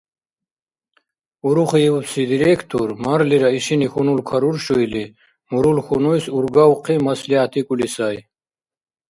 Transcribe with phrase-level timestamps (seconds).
[1.47, 5.03] Урухиубси директор, марлира, ишини хьунул каруршу или,
[5.51, 8.17] мурул-хьунуйс ургавхъи, маслигӀятикӀули сай: